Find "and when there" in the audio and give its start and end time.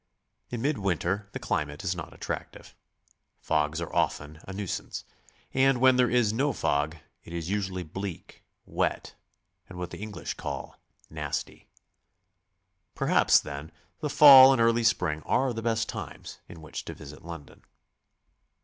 5.53-6.09